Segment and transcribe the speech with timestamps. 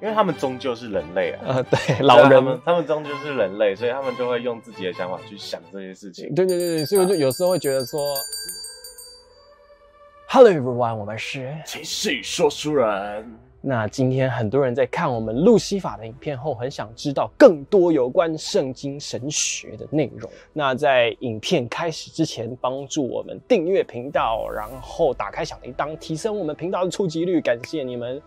[0.00, 6.34] 因为他们终究是人类啊，呃，对，老人他们他们终究是人类，所以他们就会用自己的想法去想这些事情。
[6.34, 7.98] 对对对对，所以我就有时候会觉得说
[10.28, 11.50] ，Hello everyone，我们是。
[11.64, 20.30] 情绪说书人，那今天很多人在看我们路西法的影片后，很想知道更多有关圣经神学的内容。
[20.52, 28.20] 那在影片开始之前，帮助我们订阅频道，然后打开小铃铛，提升我们频道的触及率，感谢你们。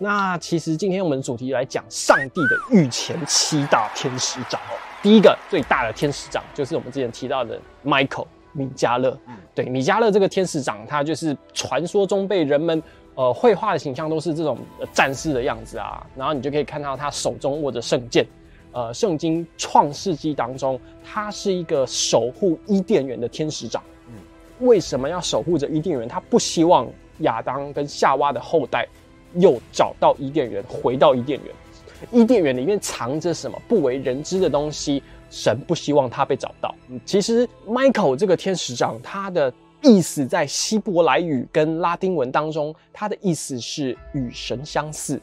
[0.00, 4.78] 那其实今天我们主题来讲上帝的御前七大天使长哦。
[5.02, 9.18] 第一个最大的天使长就是我们之前提到的 Michael 米迦勒。
[9.26, 12.80] 嗯，对，米迦勒这个天使长，他就是传说中被人们
[13.16, 14.56] 呃绘画的形象都是这种
[14.92, 16.06] 战士的样子啊。
[16.14, 18.24] 然后你就可以看到他手中握着圣剑。
[18.70, 23.82] 呃，圣经创世纪当中，他是一个守护伊甸园的天使长。
[24.06, 24.14] 嗯，
[24.60, 26.06] 为什么要守护着伊甸园？
[26.06, 26.86] 他不希望
[27.20, 28.86] 亚当跟夏娃的后代。
[29.34, 31.54] 又找到伊甸园，回到伊甸园。
[32.12, 35.02] 伊甸园里面藏着什么不为人知的东西？
[35.30, 36.74] 神不希望他被找到。
[37.04, 45.20] 其实，Michael 这个天使长，他的意思在希伯来语跟拉丁文当中，他的意思是与神相似，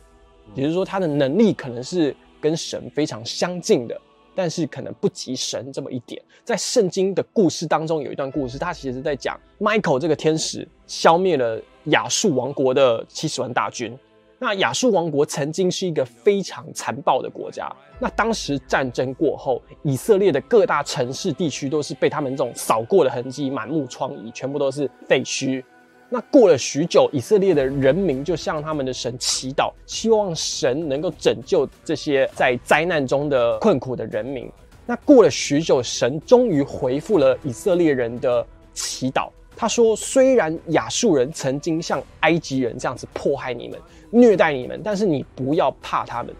[0.53, 3.99] 也就是说，他的能力可能是跟神非常相近的，
[4.35, 6.21] 但是可能不及神这么一点。
[6.43, 11.59] 在圣经的故事当中，有一段故事，他其实在讲 Michael 这个天使消灭了。
[11.85, 13.97] 亚述王国的七十万大军，
[14.39, 17.71] 那亚述王国曾经是一个非常残暴的国家。
[17.99, 25.63] 那当时战争过后，以色列的各大城市地区都是被他们这种扫过的痕迹满目疮痍，全部都是废墟。
[26.09, 34.51] 那过了许久，以色列的人民就向他们的神祈祷，希望神能够拯救这些在灾难中的困苦的人民。
[34.85, 39.29] 那过了许久，神终于回复了以色列人的祈祷。
[39.57, 46.33] 他说：“虽然亚述人曾经像埃及人这样子迫害你们、虐待你们，但是你不要怕他们。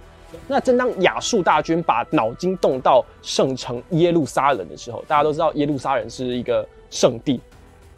[0.47, 7.39] 那正当亚述大军把脑筋动到圣城耶路撒冷的时候，大家都知道耶路撒冷是一个圣地。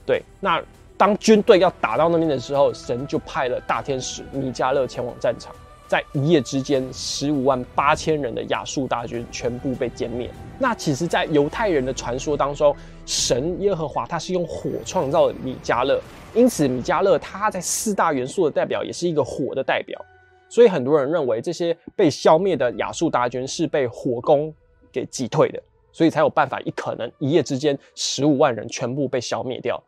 [0.06, 0.61] 对，那
[0.95, 5.53] 当军队要打到那边的时候，神就派了大天使米迦勒前往战场。”
[5.87, 10.29] 在一夜之间，十五万八千人的亚述大军全部被歼灭。
[10.59, 12.75] 那其实，在犹太人的传说当中，
[13.05, 16.01] 神耶和华他是用火创造米迦勒，
[16.33, 19.99] 因此米迦勒他在四大元素的代表也是一个火的代表。
[20.49, 24.53] 所以很多人认为这些被消灭的亚述大军是被火攻
[24.91, 25.61] 给击退的，
[25.91, 29.81] 所以才有办法一可能一夜之间十五万人全部被消灭掉。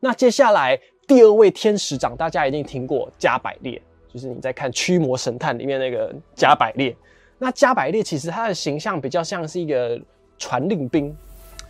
[0.00, 3.80] 那接下来第二位天使长，大家一定听过加百列。
[4.12, 6.96] 就是你在看《驱魔神探》里面那个加百列，
[7.38, 10.00] 那加百列其实他的形象比较像是一个
[10.38, 11.14] 传令兵，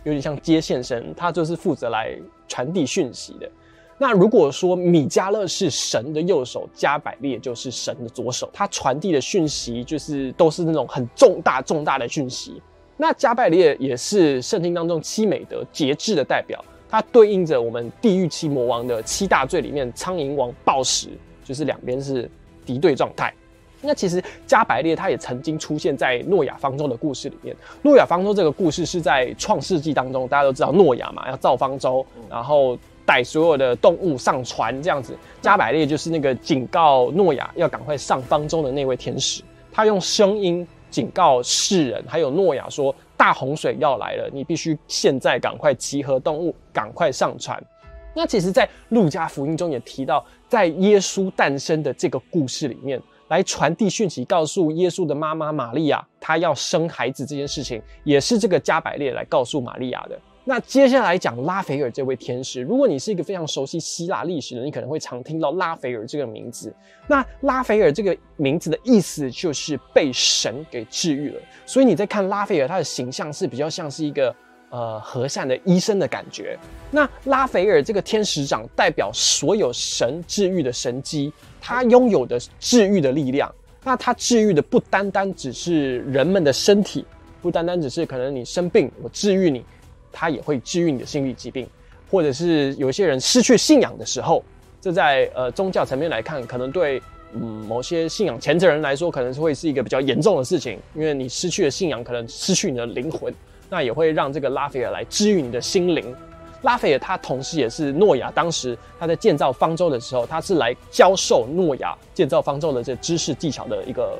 [0.03, 2.17] 有点像接线生，他就是负责来
[2.47, 3.49] 传递讯息的。
[3.97, 12.61] 那如果说米迦勒是神的右手，加百列就是神的左手，他传递的讯息就是都是那种很重大重大的讯息。
[12.95, 21.09] 那加百列也是圣经当中七美德节制的代表，它对应着我们地狱七魔王的七大罪里面苍蝇王暴食。
[21.47, 22.29] 就是两边是
[22.65, 23.33] 敌对状态。
[23.79, 27.55] 那其实加百列他也曾经出现在诺亚方舟的故事里面。
[27.83, 32.75] 诺亚方舟这个故事是在创世纪当中，大家都知道诺亚嘛，要造方舟，然后
[33.05, 35.15] 带所有的动物上船这样子。
[35.41, 47.63] 加百列就是那个警告诺亚要赶快上方舟的那位天使，他用声音警告世人，还有诺亚说大洪水要来了，你必须现在赶快集合动物，赶快上船。
[48.15, 60.17] 那其实，在路加福音中也提到，在耶稣诞生的这个故事里面，来传递讯息，告诉耶稣的妈妈玛利亚，她要生孩子这件事情，也是这个加百列来告诉玛利亚的。
[60.45, 66.73] 那接下来讲拉斐尔这位天使，如果你是一个非常熟悉希腊历史的，你可能会常听到拉斐尔这个名字。
[67.07, 74.33] 那拉斐尔这个名字的意思就是被神给治愈了，所以你在看拉斐尔，他的形象是比较像是一个。
[74.77, 76.55] 呃，和善的医生的感觉。
[76.91, 83.51] 那拉斐尔这个天使长代表所有神治愈的神机，他拥有的治愈的力量。
[83.83, 87.03] 那他治愈的不单单只是人们的身体，
[87.41, 89.65] 不单单只是可能你生病我治愈你，
[90.11, 91.67] 他也会治愈你的心理疾病，
[92.11, 94.43] 或者是有些人失去信仰的时候，
[94.79, 97.01] 这在呃宗教层面来看，可能对
[97.33, 103.33] 嗯某些信仰虔诚人来说，可能是会是一个比较严重的事情，因为你失去了信仰，可能失去你的灵魂。
[103.69, 106.15] 那也会让这个拉斐尔来治愈你的心灵。
[106.63, 114.17] 拉斐尔他同时也是诺亚当时他在建造方舟的时候，他是来教授诺亚建造方舟的这知识技巧的一个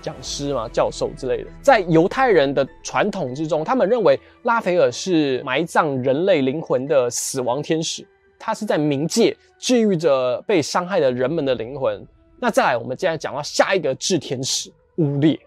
[0.00, 1.50] 讲师嘛，教授之类的。
[1.60, 8.06] 在犹太人的传统之中，他们认为拉斐尔是埋葬人类灵魂的死亡天使，
[8.38, 12.06] 他是在冥界治愈着被伤害的人们的灵魂。
[12.38, 15.38] 那再来，我们接下来讲到下一个炽天使乌列，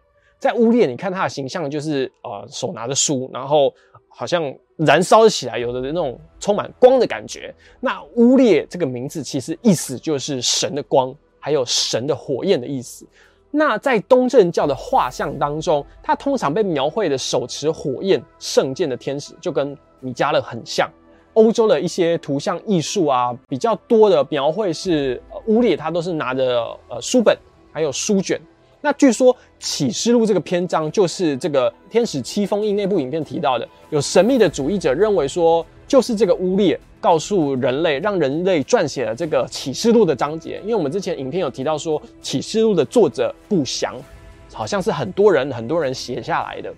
[0.46, 3.74] 在乌列，你看他的形象就是呃手拿着书，然后
[4.08, 7.52] 好像燃烧起来，有的那种充满光的感觉。
[7.80, 13.08] 那乌列这个名字其实意思就是神的光，还有神的火焰的意思。
[13.50, 20.88] 那在东正教的画像当中，他通常被描绘的手持火焰圣剑的天使，就跟米迦勒很像。
[21.34, 27.36] 欧洲的一些图像艺术啊，比较多的描绘是乌列，他都是拿着呃书本
[27.74, 28.40] 还有书卷。
[28.86, 40.62] 那据说启示录这个篇章就是这个天使七封印那部影片提到的，有神秘的主义者认为说，就是这个乌列告诉人类，让人类撰写了这个启示录的章节。
[40.62, 43.96] 因为我们之前影片有提到说，启示录的作者不详，
[44.54, 46.72] 好像是很多人很多人写下来的，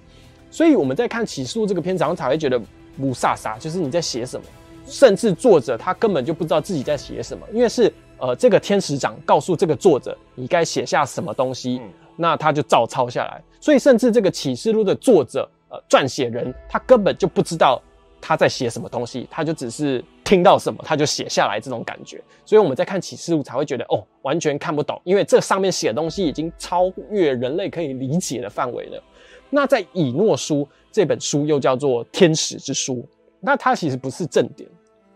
[0.49, 2.57] 所以我们在看启示录这个篇章才会觉得。
[2.99, 4.45] 不飒飒，就是你在写什么，
[4.87, 11.81] 甚至作者他根本就不知道自己在写什么，因为是呃这个天使长告诉这个作者你该写下什么东西，
[12.15, 13.41] 那他就照抄下来。
[13.59, 17.81] 所以甚至这个启示录的作者呃撰写人他根本就不知道
[18.21, 22.21] 他在写什么东西，他就只是听到什么他就写下来这种感觉。
[22.45, 29.03] 所以我们在看启示录才会觉得哦完全看不懂，因为这上面写的东西已经超越人类可以理解的范围了。
[29.49, 30.67] 那在以诺书。
[30.89, 32.95] 这本书又叫做《天使之书》，
[33.39, 34.67] 那它其实不是正典，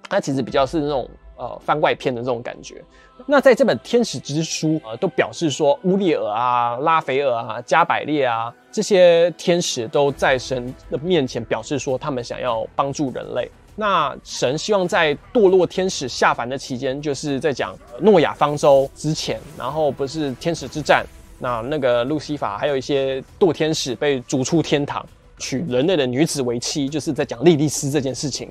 [0.07, 1.09] 它其实比较是那种
[1.41, 2.83] 呃番外篇的这种感觉。
[3.25, 13.49] 那在这本《天使之书》呃，都表示说乌列尔啊、拉斐尔啊、加百列啊这些天使都在神的面前表示说，他们想要帮助人类。
[13.75, 21.03] 那神希望在堕落天使下凡的期间，就是在讲诺亚方舟之前，然后不是天使之战，
[21.39, 25.03] 那那个路西法还有一些堕天使被逐出天堂。
[25.38, 28.47] 娶人类的女子为妻，就是在讲莉莉丝这件事情。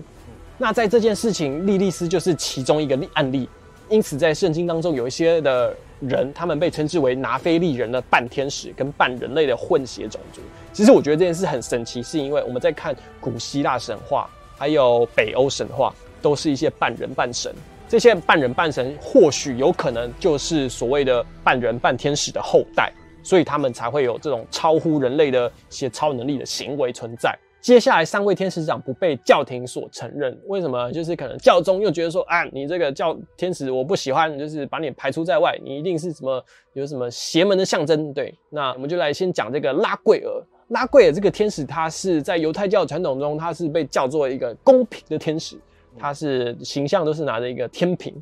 [0.63, 3.49] 那在这件事情，莉莉丝就是其中一个例案例。
[3.89, 10.43] 因此，在圣经当中，有一些的人，他们被称之为拿非利人的半天使跟半人类的混血种族。
[10.71, 14.29] 其实，我觉得这件事很神奇，是因为我们在看古希腊神话，
[14.59, 17.51] 还有北欧神话，都是一些半人半神。
[17.89, 22.93] 这些半人半神，或许有可能就是所谓的半人半天使的后代。
[23.23, 27.35] 所以他们才会有这种超乎人类的一些超能力的行为存在。
[27.61, 30.91] 接下来三位天使长不被教廷所承认，为什么？
[30.93, 36.43] 就是可能教宗又觉得说，啊，你这个教天使我不喜欢，就是把你排除在外，你一定是什么
[36.73, 38.15] 有什么邪门的象征。
[38.15, 40.31] 对，那我们就来先讲这个拉贵尔。
[40.69, 45.59] 拉贵尔这个天使，他是在犹太教传统中，他是被叫做一个公平的天使，
[45.99, 48.15] 他是形象都是拿着一个天平。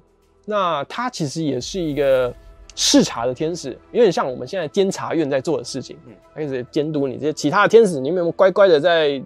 [0.45, 2.35] 那他其实也是一个。
[2.81, 9.21] 视察的天使有点像我们现在监察院在做的事情，嗯，开始监督你这些其他的天使，你有没有乖乖的在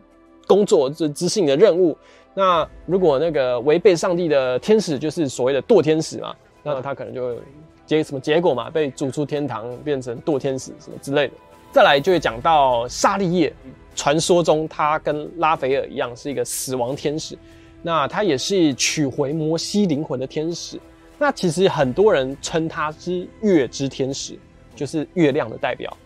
[0.46, 1.94] 工作，这执行你的任务？
[2.32, 7.36] 那如果那个违背上帝的天使，就是所谓的堕天使嘛，那他可能就
[7.84, 11.34] 结什么结果嘛，被逐出天堂，变成堕天使什么之类的。
[11.70, 13.52] 再来就会讲到沙利叶，
[13.94, 17.36] 传说中他跟拉斐尔一样是一个死亡天使，
[17.82, 20.80] 那他也是取回摩西灵魂的天使。
[21.22, 24.36] 那其实很多人称他是月之天使，
[24.74, 25.96] 就是月亮的代表，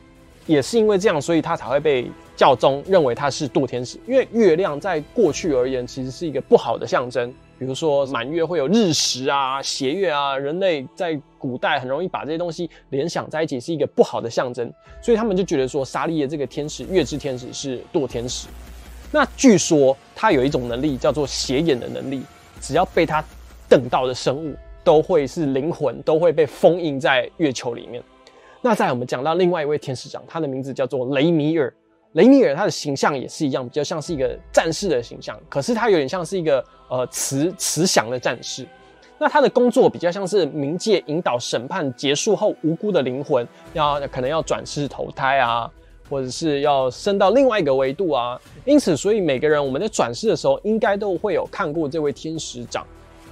[0.45, 3.99] 也是因为这样，所以他才会被教宗认为他是堕天使。
[4.07, 14.71] 因为月亮在过去而言，其实是一个不好的象征，比如说满月会有日食啊、斜月啊，人类在古代很容易把这些东西联想在一起，是一个不好的象征，
[15.01, 18.49] 所以他们就觉得说沙利叶这个天使，月之天使是堕天使。
[19.11, 22.23] 那据说他有一种能力叫做斜眼的能力，
[22.61, 23.25] 只要被他
[23.67, 24.55] 瞪到的生物。
[24.87, 28.01] 都会是灵魂，都会被封印在月球里面。
[28.63, 31.75] 那在我们讲到另外一位天使长，他的名字叫做雷米尔。
[32.13, 38.65] 雷米尔他的形象也是一样，比较像是一个战士的形象，可是他有点像是一个呃慈慈祥的战士。
[39.19, 45.69] 那他的工作比较像是冥界引导审判结束后无辜的灵魂，要可能要转世投胎啊，
[46.09, 48.41] 或者是要升到另外一个维度啊。
[48.65, 52.87] 因此，所以每个人我们在转世的时候，应该都会有看过这位天使长。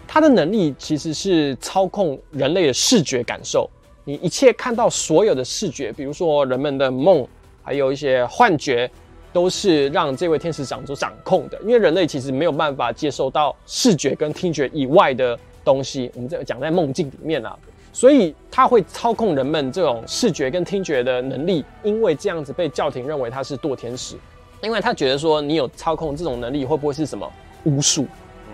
[0.06, 3.68] 他的能力其实是操控人类的视觉感受，
[4.04, 7.26] 你一切看到所有的视觉，比如说人们的梦，
[7.62, 8.90] 还有一些幻觉，
[9.32, 11.58] 都是让这位天使长所掌控的。
[11.62, 17.58] 因为人类其实没有办法接受到视觉跟听觉以外的东西，我们这讲在梦境里面啊，
[17.92, 21.64] 所以他会操控人们这种视觉跟听觉的能力。
[21.82, 24.16] 因为这样子被教廷认为他是堕天使，
[24.62, 27.28] 因为他觉得说你有操控这种能力，会不会是什么
[27.64, 28.06] 巫术？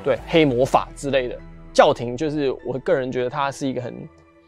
[0.02, 1.38] 对黑魔法之类的，
[1.72, 3.94] 教廷就是我个人觉得它是一个很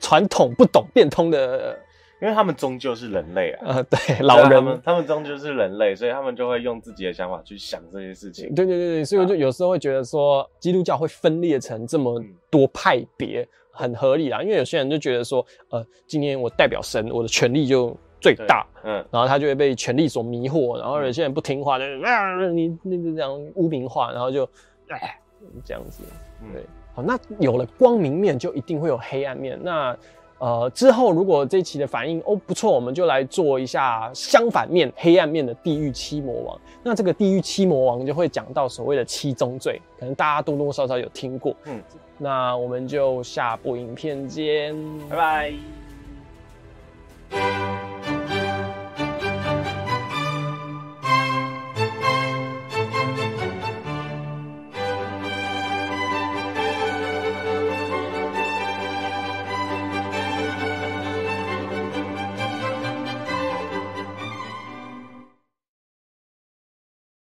[0.01, 1.79] 传统、不懂变通的
[2.21, 8.47] 因为他们终究是人类啊，呃，对，老人他们他们终究是人类，所以他们就会用自己的想法去想这些事情。
[8.55, 14.41] 对对对对，所以我就有时候会觉得说，基督教会分裂成这么多派别，很合理啦。
[14.41, 24.49] 因为有些人就觉得说，呃，今天我代表神，我的权力就最大，嗯，然后他就会被权力所迷惑，然后有些人不听话，就啊，你那个这样污名化，然后就
[24.87, 25.19] 哎
[25.65, 26.05] 这样子，
[26.53, 26.63] 对，
[26.95, 29.97] 好，那有了光明面，就一定会有黑暗面，那。
[30.39, 36.61] 呃，之后如果这一期的反应哦不错，我们就来做一下相反面、黑暗面的地狱七魔王。
[36.83, 41.55] 那这个地狱七魔王就会讲到所谓的七宗罪，可能大家多多少少有听过。
[41.67, 41.81] 嗯，
[42.19, 44.75] 那我们就下部影片见，
[45.09, 45.82] 拜拜。